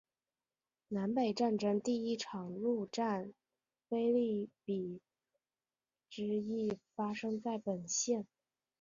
[0.87, 3.35] 南北战争第一场陆战
[3.87, 4.99] 腓立比
[6.09, 8.25] 之役发生在本县。